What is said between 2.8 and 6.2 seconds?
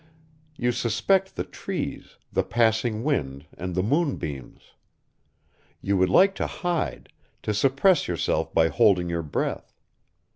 wind and the moonbeams. You would